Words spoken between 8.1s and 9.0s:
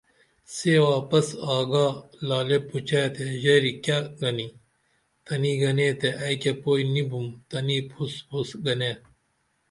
پھوس گنے